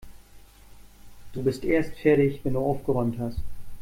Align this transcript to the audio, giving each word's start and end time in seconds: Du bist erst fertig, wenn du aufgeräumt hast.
Du 1.31 1.43
bist 1.43 1.63
erst 1.63 1.93
fertig, 1.99 2.39
wenn 2.43 2.53
du 2.53 2.59
aufgeräumt 2.59 3.19
hast. 3.19 3.37